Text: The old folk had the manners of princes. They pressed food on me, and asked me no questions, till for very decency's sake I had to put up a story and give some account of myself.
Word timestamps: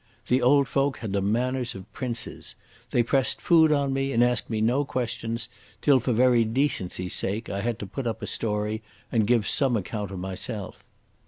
The 0.29 0.41
old 0.41 0.67
folk 0.67 0.97
had 0.97 1.13
the 1.13 1.21
manners 1.21 1.75
of 1.75 1.93
princes. 1.93 2.55
They 2.89 3.03
pressed 3.03 3.39
food 3.39 3.71
on 3.71 3.93
me, 3.93 4.11
and 4.13 4.23
asked 4.23 4.49
me 4.49 4.59
no 4.59 4.83
questions, 4.83 5.47
till 5.79 5.99
for 5.99 6.11
very 6.11 6.43
decency's 6.43 7.13
sake 7.13 7.51
I 7.51 7.61
had 7.61 7.77
to 7.77 7.85
put 7.85 8.07
up 8.07 8.23
a 8.23 8.25
story 8.25 8.81
and 9.11 9.27
give 9.27 9.47
some 9.47 9.77
account 9.77 10.09
of 10.09 10.17
myself. 10.17 10.83